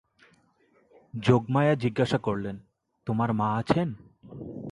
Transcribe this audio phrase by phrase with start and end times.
[1.19, 2.57] যোগমায়া জিজ্ঞাসা করলেন,
[3.05, 3.93] তোমার মা আছেন?